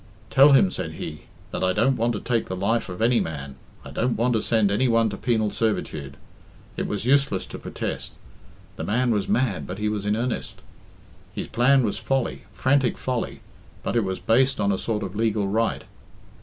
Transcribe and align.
"'Tell 0.31 0.53
him,' 0.53 0.71
said 0.71 0.93
he, 0.93 1.25
'that 1.51 1.63
I 1.63 1.73
don't 1.73 1.95
want 1.95 2.13
to 2.13 2.19
take 2.19 2.47
the 2.47 2.55
life 2.55 2.89
of 2.89 3.03
any 3.03 3.19
man 3.19 3.55
I 3.85 3.91
don't 3.91 4.17
want 4.17 4.33
to 4.33 4.41
send 4.41 4.71
any 4.71 4.87
one 4.87 5.09
to 5.11 5.15
penal 5.15 5.51
servitude.'" 5.51 6.17
It 6.75 6.87
was 6.87 7.05
useless 7.05 7.45
to 7.45 7.59
protest. 7.59 8.13
The 8.77 8.83
man 8.83 9.11
was 9.11 9.27
mad, 9.27 9.67
but 9.67 9.77
he 9.77 9.89
was 9.89 10.07
in 10.07 10.15
earnest. 10.15 10.61
His 11.35 11.47
plan 11.47 11.83
was 11.83 11.99
folly 11.99 12.45
frantic 12.51 12.97
folly 12.97 13.41
but 13.83 13.95
it 13.95 14.03
was 14.03 14.17
based 14.19 14.59
on 14.59 14.71
a 14.71 14.79
sort 14.79 15.03
of 15.03 15.15
legal 15.15 15.47
right. 15.47 15.83